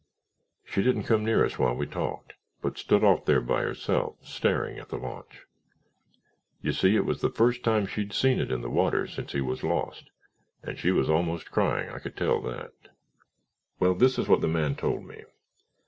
She 0.65 0.81
didn't 0.81 1.03
come 1.03 1.23
near 1.23 1.45
us 1.45 1.59
while 1.59 1.75
we 1.75 1.85
talked, 1.85 2.33
but 2.59 2.75
stood 2.79 3.03
off 3.03 3.25
there 3.25 3.39
by 3.39 3.61
herself 3.61 4.15
staring 4.23 4.79
at 4.79 4.89
the 4.89 4.97
launch. 4.97 5.45
You 6.63 6.71
see, 6.71 6.95
it 6.95 7.05
was 7.05 7.21
the 7.21 7.29
first 7.29 7.63
time 7.63 7.85
she'd 7.85 8.11
seen 8.11 8.39
it 8.39 8.51
in 8.51 8.63
the 8.63 8.69
water 8.71 9.05
since 9.05 9.33
he 9.33 9.41
was 9.41 9.61
lost, 9.61 10.09
and 10.63 10.79
she 10.79 10.89
was 10.91 11.07
almost 11.07 11.51
crying—I 11.51 11.99
could 11.99 12.17
tell 12.17 12.41
that. 12.41 12.73
"Well, 13.79 13.93
this 13.93 14.17
is 14.17 14.27
what 14.27 14.41
the 14.41 14.47
man 14.47 14.75
told 14.75 15.03
me. 15.05 15.21